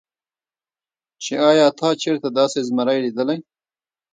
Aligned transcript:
چې 1.23 1.33
ايا 1.49 1.67
تا 1.79 1.89
چرته 2.01 2.29
داسې 2.39 2.59
زمرے 2.67 2.97
ليدلے 3.03 3.35